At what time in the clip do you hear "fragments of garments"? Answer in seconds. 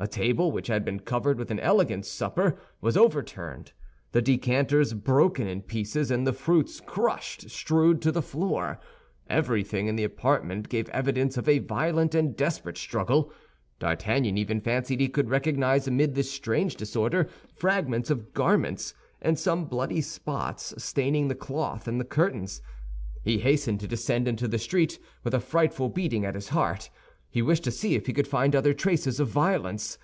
17.52-18.94